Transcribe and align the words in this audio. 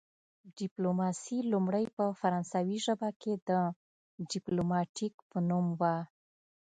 ډیپلوماسي 0.59 1.37
لومړی 1.51 1.85
په 1.97 2.05
فرانسوي 2.19 2.77
ژبه 2.85 3.09
کې 3.21 3.33
د 3.49 3.51
ډیپلوماتیک 4.31 5.13
په 5.29 5.37
نوم 5.49 5.65
وه 5.79 5.95